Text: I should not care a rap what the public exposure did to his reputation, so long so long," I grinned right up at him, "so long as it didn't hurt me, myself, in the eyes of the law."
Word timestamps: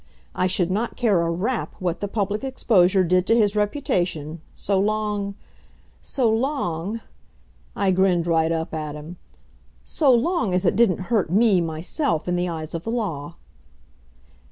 I 0.33 0.47
should 0.47 0.71
not 0.71 0.97
care 0.97 1.21
a 1.21 1.29
rap 1.29 1.75
what 1.77 1.99
the 1.99 2.07
public 2.07 2.43
exposure 2.43 3.03
did 3.03 3.27
to 3.27 3.35
his 3.35 3.55
reputation, 3.55 4.41
so 4.55 4.79
long 4.79 5.35
so 6.01 6.27
long," 6.27 7.01
I 7.75 7.91
grinned 7.91 8.25
right 8.25 8.51
up 8.51 8.73
at 8.73 8.95
him, 8.95 9.17
"so 9.85 10.11
long 10.11 10.55
as 10.55 10.65
it 10.65 10.75
didn't 10.75 11.01
hurt 11.11 11.29
me, 11.29 11.61
myself, 11.63 12.27
in 12.27 12.35
the 12.35 12.49
eyes 12.49 12.73
of 12.73 12.83
the 12.83 12.89
law." 12.89 13.35